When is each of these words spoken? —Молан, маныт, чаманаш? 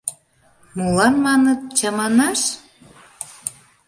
—Молан, 0.77 1.13
маныт, 1.25 1.61
чаманаш? 1.77 2.41